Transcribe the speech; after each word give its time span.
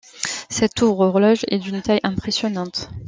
Cette 0.49 0.73
tour-horloge 0.73 1.45
est 1.49 1.59
d'une 1.59 1.83
taille 1.83 1.99
impressionnante. 2.01 2.89